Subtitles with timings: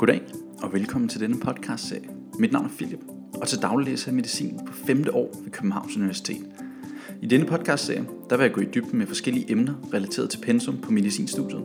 [0.00, 0.22] Goddag
[0.62, 2.08] og velkommen til denne podcast-serie.
[2.38, 2.98] Mit navn er Philip,
[3.34, 5.04] og til daglig læser jeg medicin på 5.
[5.12, 6.42] år ved Københavns Universitet.
[7.22, 10.78] I denne podcast-serie der vil jeg gå i dybden med forskellige emner relateret til pensum
[10.78, 11.62] på medicinstudiet.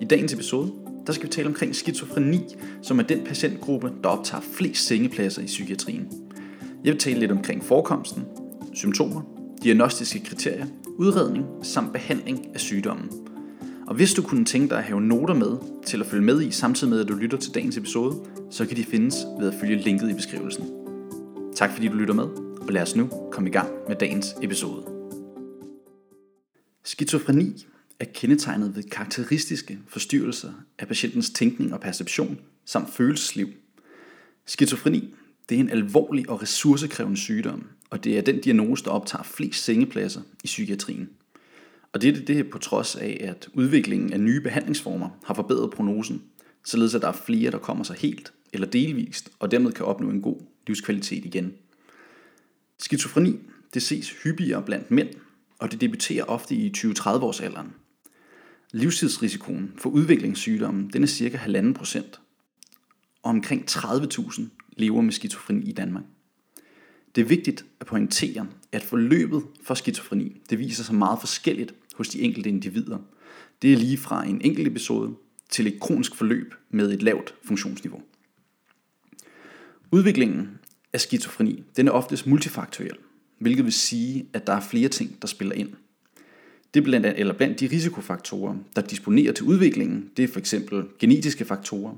[0.00, 0.72] I dagens episode
[1.06, 2.40] der skal vi tale omkring skizofreni,
[2.82, 6.08] som er den patientgruppe, der optager flest sengepladser i psykiatrien.
[6.84, 8.24] Jeg vil tale lidt omkring forekomsten,
[8.74, 9.22] symptomer,
[9.62, 10.66] diagnostiske kriterier,
[10.96, 13.10] udredning samt behandling af sygdommen–
[13.88, 16.50] og hvis du kunne tænke dig at have noter med til at følge med i,
[16.50, 19.76] samtidig med at du lytter til dagens episode, så kan de findes ved at følge
[19.76, 20.64] linket i beskrivelsen.
[21.56, 22.24] Tak fordi du lytter med,
[22.60, 24.84] og lad os nu komme i gang med dagens episode.
[26.84, 27.66] Skizofreni
[28.00, 33.48] er kendetegnet ved karakteristiske forstyrrelser af patientens tænkning og perception samt følelsesliv.
[34.46, 35.14] Skizofreni
[35.48, 39.64] det er en alvorlig og ressourcekrævende sygdom, og det er den diagnose, der optager flest
[39.64, 41.08] sengepladser i psykiatrien.
[41.98, 46.22] Og det, det er på trods af, at udviklingen af nye behandlingsformer har forbedret prognosen,
[46.64, 50.10] således at der er flere, der kommer sig helt eller delvist, og dermed kan opnå
[50.10, 51.52] en god livskvalitet igen.
[52.78, 53.36] Skizofreni
[53.74, 55.08] det ses hyppigere blandt mænd,
[55.58, 57.72] og det debuterer ofte i 20-30 års alderen.
[58.72, 61.28] Livstidsrisikoen for udviklingssygdommen den er ca.
[61.28, 62.20] 1,5 procent,
[63.22, 64.42] og omkring 30.000
[64.76, 66.04] lever med skizofreni i Danmark.
[67.14, 72.08] Det er vigtigt at pointere, at forløbet for skizofreni det viser sig meget forskelligt hos
[72.08, 72.98] de enkelte individer.
[73.62, 75.14] Det er lige fra en enkelt episode
[75.48, 78.02] til et kronisk forløb med et lavt funktionsniveau.
[79.90, 80.48] Udviklingen
[80.92, 82.96] af skizofreni den er oftest multifaktoriel,
[83.38, 85.68] hvilket vil sige, at der er flere ting, der spiller ind.
[86.74, 90.38] Det er blandt, andet, eller blandt de risikofaktorer, der disponerer til udviklingen, det er for
[90.38, 91.94] eksempel genetiske faktorer,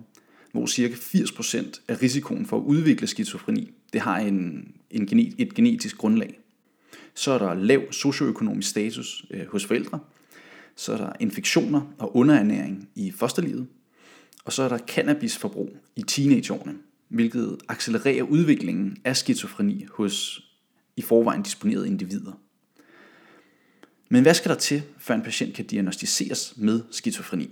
[0.53, 0.89] hvor ca.
[0.89, 6.39] 80% af risikoen for at udvikle skizofreni det har en, en genet, et genetisk grundlag.
[7.15, 9.99] Så er der lav socioøkonomisk status øh, hos forældre.
[10.77, 13.67] Så er der infektioner og underernæring i fosterlivet.
[14.45, 16.75] Og så er der cannabisforbrug i teenageårene,
[17.09, 20.41] hvilket accelererer udviklingen af skizofreni hos
[20.97, 22.33] i forvejen disponerede individer.
[24.09, 27.51] Men hvad skal der til, før en patient kan diagnostiseres med skizofreni?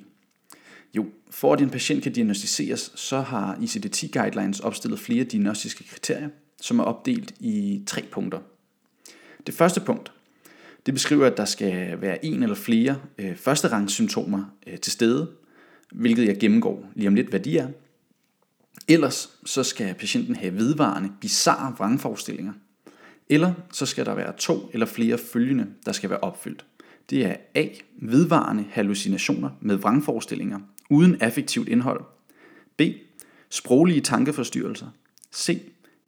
[0.95, 6.29] Jo, for at en patient kan diagnostiseres, så har ICD-10 Guidelines opstillet flere diagnostiske kriterier,
[6.61, 8.39] som er opdelt i tre punkter.
[9.49, 10.13] Det første punkt,
[10.87, 15.31] det beskriver, at der skal være en eller flere øh, førsterangssymptomer øh, til stede,
[15.93, 17.69] hvilket jeg gennemgår lige om lidt, hvad de er.
[18.89, 22.53] Ellers så skal patienten have vedvarende, bizarre vrangforestillinger.
[23.29, 26.65] Eller så skal der være to eller flere følgende, der skal være opfyldt.
[27.11, 27.67] Det er A.
[28.03, 30.59] Vedvarende hallucinationer med vrangforestillinger
[30.91, 32.05] uden affektivt indhold.
[32.77, 32.83] B.
[33.51, 34.87] Sproglige tankeforstyrrelser.
[35.35, 35.63] C.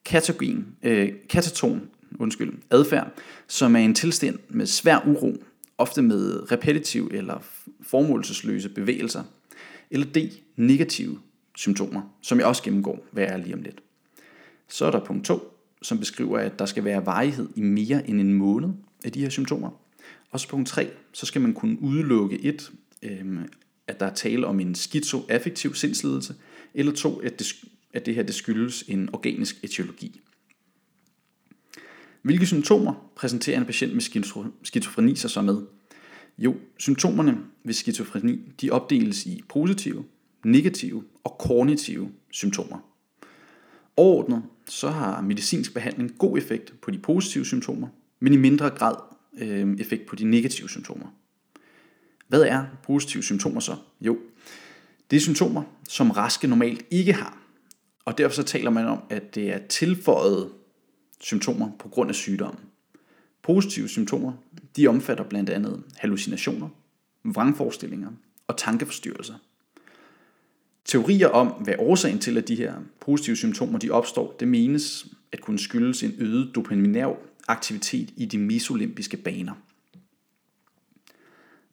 [0.05, 3.13] Katagen, øh, kataton undskyld, adfærd,
[3.49, 5.45] som er en tilstand med svær uro,
[5.79, 7.39] ofte med repetitive eller
[7.83, 9.23] formålsesløse bevægelser.
[9.91, 10.17] Eller D.
[10.57, 11.19] Negative
[11.57, 13.81] symptomer, som jeg også gennemgår, hvad er lige om lidt.
[14.69, 18.21] Så er der punkt 2, som beskriver, at der skal være varighed i mere end
[18.21, 18.69] en måned
[19.05, 19.71] af de her symptomer.
[20.31, 22.73] Og så punkt 3, så skal man kunne udelukke et,
[23.03, 23.39] øh,
[23.87, 26.35] at der er tale om en skizoaffektiv sindslidelse,
[26.75, 27.47] eller to, at det,
[27.93, 30.21] at det her det skyldes en organisk etiologi.
[32.23, 34.03] Hvilke symptomer præsenterer en patient med
[34.63, 35.63] skizofreni sig så med?
[36.39, 40.05] Jo, symptomerne ved skizofreni de opdeles i positive,
[40.45, 42.79] negative og kognitive symptomer.
[43.97, 47.89] Overordnet så har medicinsk behandling god effekt på de positive symptomer,
[48.21, 48.95] men i mindre grad
[49.39, 51.07] øh, effekt på de negative symptomer.
[52.29, 53.77] Hvad er positive symptomer så?
[54.01, 54.19] Jo,
[55.11, 57.39] det er symptomer, som raske normalt ikke har.
[58.05, 60.51] Og derfor så taler man om, at det er tilføjet
[61.21, 62.61] symptomer på grund af sygdommen.
[63.43, 64.33] Positive symptomer,
[64.77, 66.69] de omfatter blandt andet hallucinationer,
[67.25, 68.11] vrangforestillinger
[68.47, 69.35] og tankeforstyrrelser.
[70.85, 75.41] Teorier om, hvad årsagen til, at de her positive symptomer de opstår, det menes at
[75.41, 77.17] kunne skyldes en øget dopaminær
[77.49, 79.55] aktivitet i de mesolimbiske baner.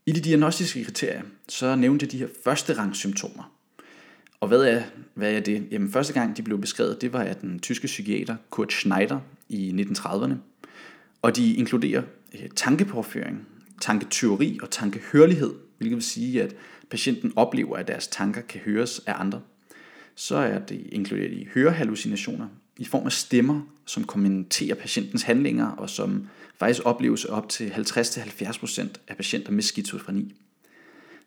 [0.06, 3.54] I de diagnostiske kriterier, så nævnte jeg de her første rangs symptomer.
[4.40, 4.84] Og hvad er,
[5.14, 5.68] hvad er det?
[5.72, 9.72] Jamen første gang de blev beskrevet, det var af den tyske psykiater Kurt Schneider i
[9.72, 10.34] 1930'erne.
[11.22, 12.02] Og de inkluderer
[12.34, 13.48] øh, tankepåføring,
[13.82, 16.56] tanketyveri og tankehørlighed, hvilket vil sige, at
[16.90, 19.42] patienten oplever, at deres tanker kan høres af andre.
[20.16, 22.48] Så er det inkluderet i hørehallucinationer
[22.78, 26.28] i form af stemmer, som kommenterer patientens handlinger, og som
[26.60, 30.36] faktisk opleves op til 50-70% af patienter med skizofreni.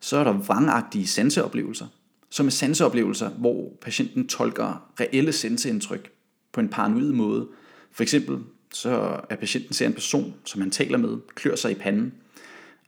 [0.00, 1.86] Så er der vrangagtige sanseoplevelser,
[2.30, 6.10] som er sanseoplevelser, hvor patienten tolker reelle sanseindtryk
[6.52, 7.48] på en paranoid måde.
[7.92, 8.38] For eksempel
[8.72, 12.14] så er patienten ser en person, som han taler med, klør sig i panden,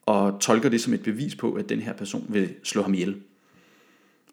[0.07, 3.21] og tolker det som et bevis på, at den her person vil slå ham ihjel.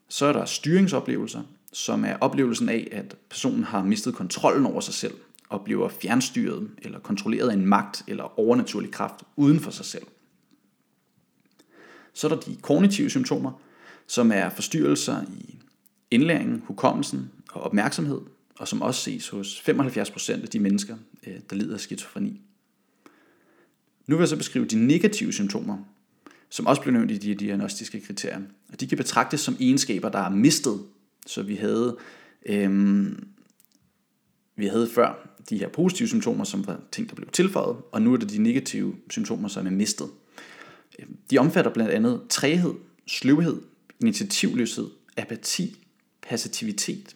[0.07, 1.41] Så er der styringsoplevelser,
[1.73, 5.13] som er oplevelsen af, at personen har mistet kontrollen over sig selv
[5.49, 10.03] og bliver fjernstyret eller kontrolleret af en magt eller overnaturlig kraft uden for sig selv.
[12.13, 13.51] Så er der de kognitive symptomer,
[14.07, 15.59] som er forstyrrelser i
[16.11, 18.21] indlæringen, hukommelsen og opmærksomhed,
[18.59, 20.97] og som også ses hos 75% af de mennesker,
[21.27, 22.41] øh, der lider af skizofreni.
[24.07, 25.77] Nu vil jeg så beskrive de negative symptomer,
[26.49, 28.41] som også blev nævnt i de diagnostiske kriterier.
[28.71, 30.83] Og de kan betragtes som egenskaber, der er mistet.
[31.27, 31.97] Så vi havde,
[32.45, 33.27] øhm,
[34.55, 38.13] vi havde før de her positive symptomer, som var ting, der blev tilføjet, og nu
[38.13, 40.07] er det de negative symptomer, som er mistet.
[40.99, 42.73] Øhm, de omfatter blandt andet træhed,
[43.07, 43.61] sløvhed,
[44.01, 45.85] initiativløshed, apati,
[46.21, 47.15] passivitet,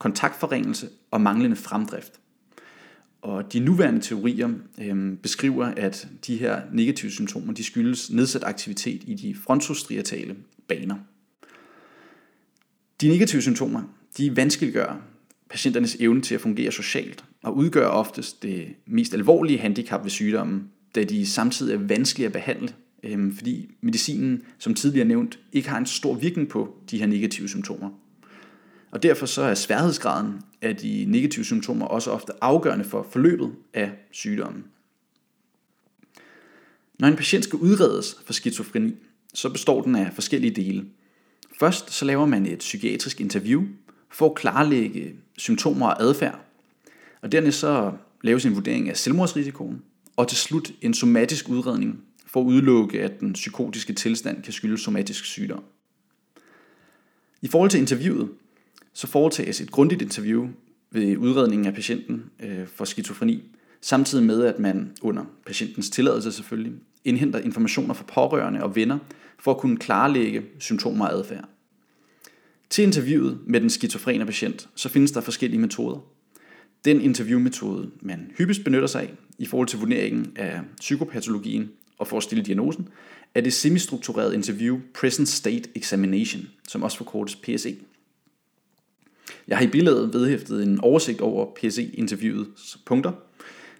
[0.00, 2.20] kontaktforringelse og manglende fremdrift.
[3.22, 4.50] Og de nuværende teorier
[4.80, 10.36] øh, beskriver, at de her negative symptomer de skyldes nedsat aktivitet i de frontostriatale
[10.68, 10.96] baner.
[13.00, 13.82] De negative symptomer
[14.16, 15.02] de vanskeliggør
[15.50, 20.68] patienternes evne til at fungere socialt og udgør oftest det mest alvorlige handicap ved sygdommen,
[20.94, 22.68] da de samtidig er vanskelige at behandle,
[23.02, 27.48] øh, fordi medicinen, som tidligere nævnt, ikke har en stor virkning på de her negative
[27.48, 27.90] symptomer.
[28.90, 33.92] Og derfor så er sværhedsgraden af de negative symptomer også ofte afgørende for forløbet af
[34.10, 34.64] sygdommen.
[36.98, 38.94] Når en patient skal udredes for skizofreni,
[39.34, 40.84] så består den af forskellige dele.
[41.58, 43.62] Først så laver man et psykiatrisk interview
[44.10, 46.40] for at klarlægge symptomer og adfærd.
[47.22, 47.92] Og dernæst så
[48.22, 49.82] laves en vurdering af selvmordsrisikoen,
[50.16, 54.80] og til slut en somatisk udredning for at udelukke, at den psykotiske tilstand kan skyldes
[54.80, 55.64] somatisk sygdom.
[57.42, 58.28] I forhold til interviewet,
[58.92, 60.48] så foretages et grundigt interview
[60.90, 63.42] ved udredningen af patienten øh, for skizofreni,
[63.80, 66.72] samtidig med at man under patientens tilladelse selvfølgelig
[67.04, 68.98] indhenter informationer fra pårørende og venner
[69.38, 71.48] for at kunne klarlægge symptomer og adfærd.
[72.70, 75.98] Til interviewet med den skizofrene patient, så findes der forskellige metoder.
[76.84, 82.16] Den interviewmetode, man hyppigst benytter sig af i forhold til vurderingen af psykopatologien og for
[82.16, 82.88] at stille diagnosen,
[83.34, 87.76] er det semistrukturerede interview Present State Examination, som også forkortes PSE.
[89.48, 93.12] Jeg har i billedet vedhæftet en oversigt over PSE-interviewets punkter,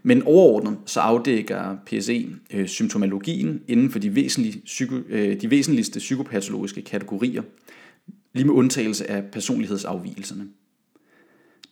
[0.02, 5.98] men overordnet så afdækker PSE øh, symptomologien inden for de, væsentlige psyko, øh, de væsentligste
[5.98, 7.42] psykopatologiske kategorier,
[8.32, 10.48] lige med undtagelse af personlighedsafvielserne.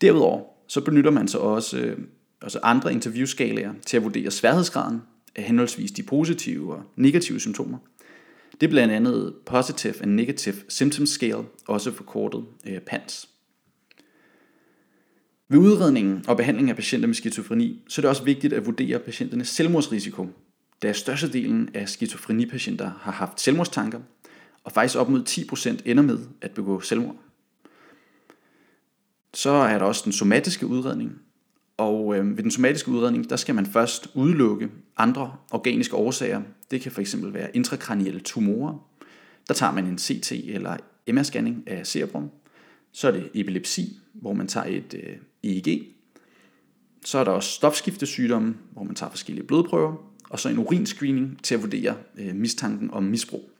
[0.00, 1.98] Derudover så benytter man sig også øh,
[2.40, 5.02] også andre interviewskalaer til at vurdere sværhedsgraden
[5.36, 7.78] af henholdsvis de positive og negative symptomer.
[8.60, 13.28] Det er blandt andet Positive and Negative Symptom Scale, også forkortet øh, PANS.
[15.50, 18.98] Ved udredningen og behandlingen af patienter med skizofreni, så er det også vigtigt at vurdere
[18.98, 20.28] patienternes selvmordsrisiko,
[20.82, 24.00] da størstedelen af skizofrenipatienter har haft selvmordstanker,
[24.64, 27.16] og faktisk op mod 10% ender med at begå selvmord.
[29.34, 31.12] Så er der også den somatiske udredning,
[31.76, 36.42] og øh, ved den somatiske udredning, der skal man først udelukke andre organiske årsager.
[36.70, 38.88] Det kan fx være intrakranielle tumorer.
[39.48, 40.76] Der tager man en CT eller
[41.10, 42.30] MR-scanning af cerebrum.
[42.92, 45.88] Så er det epilepsi, hvor man tager et øh, EEG.
[47.04, 49.94] Så er der også stofskiftesygdomme, hvor man tager forskellige blodprøver.
[50.30, 53.50] Og så en urinscreening til at vurdere øh, mistanken om misbrug.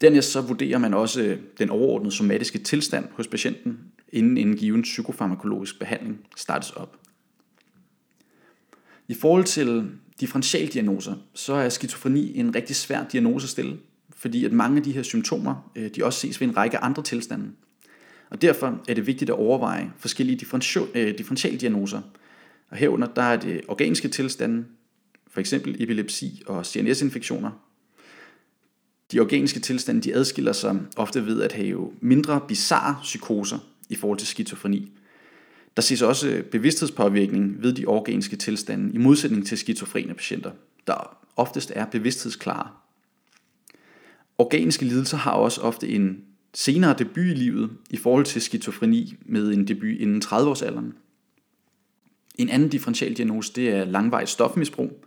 [0.00, 3.78] Dernæst så vurderer man også øh, den overordnede somatiske tilstand hos patienten,
[4.12, 6.96] inden en given psykofarmakologisk behandling startes op.
[9.08, 9.90] I forhold til
[10.20, 13.78] differentialdiagnoser, så er skizofreni en rigtig svær diagnose at stille,
[14.16, 17.02] fordi at mange af de her symptomer, øh, de også ses ved en række andre
[17.02, 17.50] tilstande.
[18.30, 20.46] Og derfor er det vigtigt at overveje forskellige
[20.94, 22.02] øh, differentialdiagnoser.
[22.70, 24.64] Og herunder der er det organiske tilstande,
[25.28, 27.50] for eksempel epilepsi og CNS-infektioner.
[29.12, 34.18] De organiske tilstande de adskiller sig ofte ved at have mindre bizarre psykoser i forhold
[34.18, 34.92] til skizofreni.
[35.76, 40.50] Der ses også bevidsthedspåvirkning ved de organiske tilstande i modsætning til skizofrene patienter,
[40.86, 42.68] der oftest er bevidsthedsklare.
[44.38, 46.24] Organiske lidelser har også ofte en
[46.56, 50.92] senere debut i livet i forhold til skizofreni med en debut inden 30-årsalderen.
[52.34, 55.04] En anden differentialdiagnose det er langvejs stofmisbrug.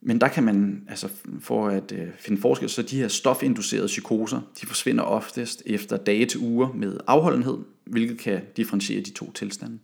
[0.00, 1.08] Men der kan man, altså
[1.40, 6.26] for at øh, finde forskel, så de her stofinducerede psykoser, de forsvinder oftest efter dage
[6.26, 9.78] til uger med afholdenhed, hvilket kan differentiere de to tilstande.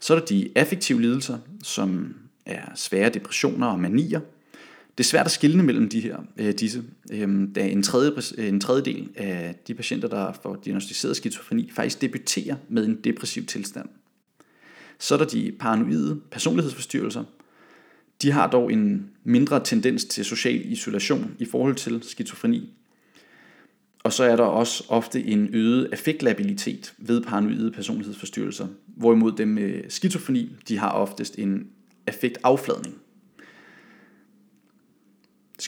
[0.00, 2.14] Så er der de affektive lidelser, som
[2.46, 4.20] er svære depressioner og manier,
[5.00, 8.60] det er svært at skille mellem de her, øh, disse, øh, da en, tredje, en
[8.60, 13.88] tredjedel af de patienter, der får diagnostiseret skizofreni, faktisk debuterer med en depressiv tilstand.
[14.98, 17.24] Så er der de paranoide personlighedsforstyrrelser.
[18.22, 22.74] De har dog en mindre tendens til social isolation i forhold til skizofreni.
[24.04, 29.82] Og så er der også ofte en øget affektlabilitet ved paranoide personlighedsforstyrrelser, hvorimod dem med
[29.88, 31.66] skizofreni, de har oftest en
[32.06, 32.96] affektafladning.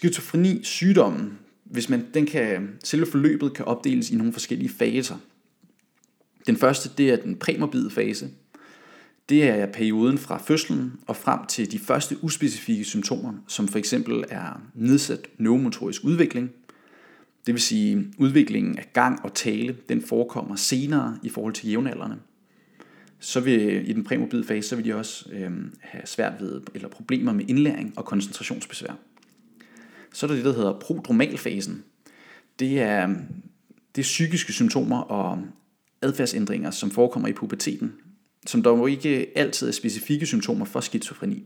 [0.02, 5.16] Skizofreni sygdommen, hvis man, den kan, selve forløbet kan opdeles i nogle forskellige faser.
[6.47, 8.28] Den første, det er den præmorbide fase.
[9.28, 14.25] Det er perioden fra fødslen og frem til de første uspecifikke symptomer, som for eksempel
[14.28, 16.50] er nedsat neuromotorisk udvikling.
[17.47, 22.16] Det vil sige, udviklingen af gang og tale, den forekommer senere i forhold til jævnaldrende.
[23.21, 26.88] Så vil i den præmorbide fase, så vil de også øh, have svært ved eller
[26.88, 28.97] problemer med indlæring og koncentrationsbesvær.
[30.12, 31.85] Så er der det, der hedder prodromalfasen.
[32.59, 33.16] Det er, mm,
[33.95, 35.42] det er psykiske symptomer og
[36.02, 37.92] adfærdsændringer, som forekommer i puberteten,
[38.47, 41.45] som dog ikke altid er specifikke symptomer for skizofreni.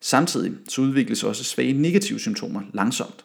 [0.00, 3.24] Samtidig så udvikles også svage negative symptomer langsomt.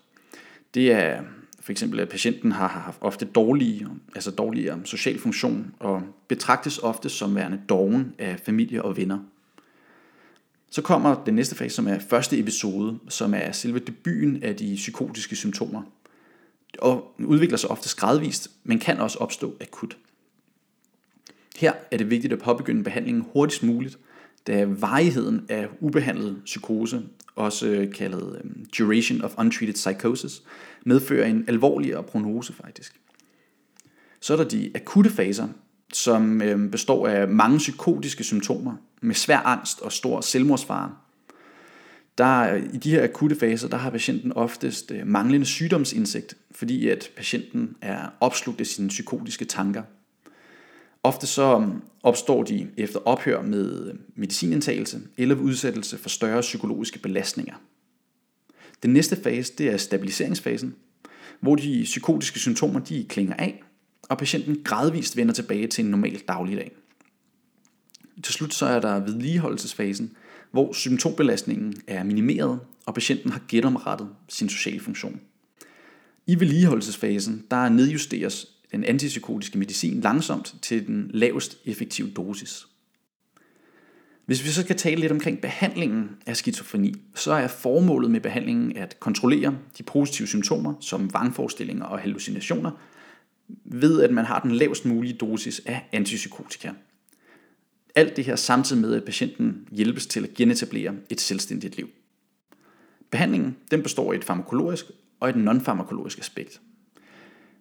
[0.73, 1.21] Det er
[1.65, 7.09] for eksempel, at patienten har haft ofte dårlige, altså dårligere social funktion og betragtes ofte
[7.09, 9.19] som værende doven af familie og venner.
[10.75, 14.75] Så kommer den næste fase, som er første episode, som er selve debuten af de
[14.75, 15.81] psykotiske symptomer.
[16.79, 19.97] Og udvikler sig ofte gradvist, men kan også opstå akut.
[21.55, 23.99] Her er det vigtigt at påbegynde behandlingen hurtigst muligt,
[24.47, 27.03] da varigheden af ubehandlet psykose,
[27.35, 30.43] også kaldet øhm, duration of untreated psychosis,
[30.85, 32.99] medfører en alvorligere prognose faktisk.
[34.19, 35.47] Så er der de akutte faser,
[35.93, 40.91] som øh, består af mange psykotiske symptomer med svær angst og stor selvmordsfare.
[42.17, 47.11] Der, I de her akutte faser, der har patienten oftest øh, manglende sygdomsindsigt, fordi at
[47.15, 49.83] patienten er opslugt af sine psykotiske tanker.
[51.03, 56.41] Ofte så øhm, opstår de efter ophør med øhm, medicinindtagelse eller ved udsættelse for større
[56.41, 57.55] psykologiske belastninger.
[58.83, 60.75] Den næste fase, det er stabiliseringsfasen,
[61.39, 63.63] hvor de psykotiske symptomer de klinger af,
[64.09, 66.71] og patienten gradvist vender tilbage til en normal dagligdag.
[68.23, 70.11] Til slut så er der vedligeholdelsesfasen,
[70.51, 75.21] hvor symptombelastningen er minimeret, og patienten har genomrettet sin sociale funktion.
[76.27, 82.67] I vedligeholdelsesfasen, der nedjusteres den antipsykotiske medicin langsomt til den lavest effektive dosis.
[84.25, 88.77] Hvis vi så skal tale lidt omkring behandlingen af skizofreni, så er formålet med behandlingen
[88.77, 92.71] at kontrollere de positive symptomer som vangforestillinger og hallucinationer,
[93.65, 96.71] ved at man har den lavest mulige dosis af antipsykotika.
[97.95, 101.89] Alt det her samtidig med, at patienten hjælpes til at genetablere et selvstændigt liv.
[103.11, 104.85] Behandlingen den består af et farmakologisk
[105.19, 106.61] og et non-farmakologisk aspekt.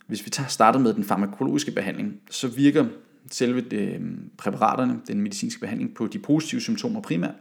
[0.06, 2.86] Hvis vi tager starter med den farmakologiske behandling, så virker
[3.30, 4.00] selve de,
[4.36, 7.34] præparaterne, den medicinske behandling, på de positive symptomer primært.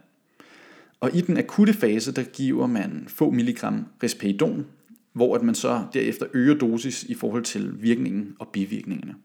[0.99, 4.65] Og i den akutte fase, der giver man få milligram risperidon,
[5.13, 9.15] hvor at man så derefter øger dosis i forhold til virkningen og bivirkningerne.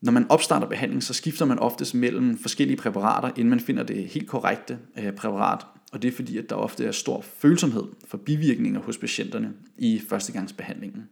[0.00, 4.04] Når man opstarter behandling, så skifter man oftest mellem forskellige præparater, inden man finder det
[4.04, 5.66] helt korrekte øh, præparat.
[5.92, 10.00] Og det er fordi, at der ofte er stor følsomhed for bivirkninger hos patienterne i
[10.08, 11.08] førstegangsbehandlingen.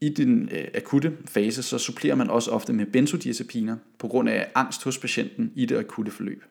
[0.00, 4.50] I den øh, akutte fase, så supplerer man også ofte med benzodiazepiner på grund af
[4.54, 6.44] angst hos patienten i det akutte forløb.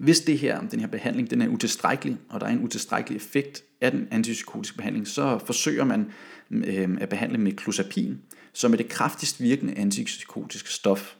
[0.00, 3.64] Hvis det her, den her behandling den er utilstrækkelig, og der er en utilstrækkelig effekt
[3.80, 6.10] af den antipsykotiske behandling, så forsøger man
[6.50, 8.20] øh, at behandle med clozapin,
[8.52, 11.14] som er det kraftigst virkende antipsykotiske stof.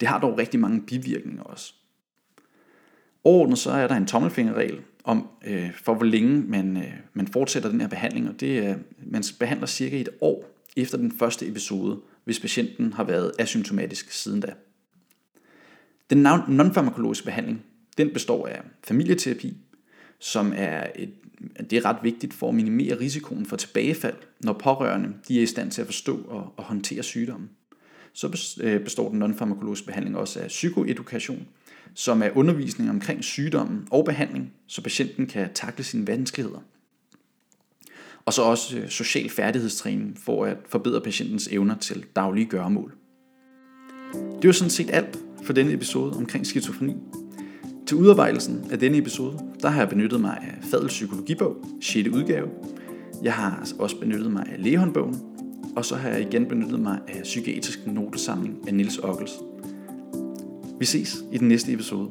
[0.00, 1.74] Det har dog rigtig mange bivirkninger også.
[3.24, 7.70] Overordnet så er der en tommelfingerregel om, øh, for hvor længe man, øh, man fortsætter
[7.70, 10.44] den her behandling, og det er, man behandler cirka et år
[10.76, 14.54] efter den første episode, hvis patienten har været asymptomatisk siden da.
[16.10, 17.64] Den non-farmakologiske behandling,
[18.00, 19.56] den består af familieterapi,
[20.18, 21.10] som er et,
[21.70, 25.46] det er ret vigtigt for at minimere risikoen for tilbagefald, når pårørende de er i
[25.46, 27.50] stand til at forstå og, og håndtere sygdommen.
[28.12, 31.46] Så øh, består den non-farmakologiske behandling også af psykoedukation,
[31.94, 36.60] som er undervisning omkring sygdommen og behandling, så patienten kan takle sine vanskeligheder.
[38.24, 42.94] Og så også øh, social færdighedstræning for at forbedre patientens evner til daglige gøremål.
[44.12, 46.96] Det var sådan set alt for denne episode omkring skizofreni.
[47.90, 52.08] Til udarbejdelsen af denne episode, der har jeg benyttet mig af Fadel Psykologibog, 6.
[52.08, 52.48] udgave.
[53.22, 55.20] Jeg har også benyttet mig af lægehåndbogen,
[55.76, 59.32] og så har jeg igen benyttet mig af Psykiatrisk Notesamling af Nils Ockels.
[60.78, 62.10] Vi ses i den næste episode.